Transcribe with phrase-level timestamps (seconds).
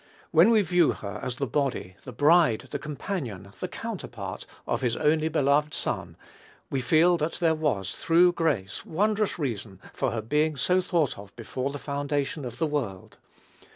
[0.31, 4.95] When we view her as the body, the bride, the companion, the counterpart, of his
[4.95, 6.17] only begotten Son,
[6.71, 11.35] we feel that there was, through grace, wondrous reason for her being so thought of
[11.35, 13.17] before the foundation of the world.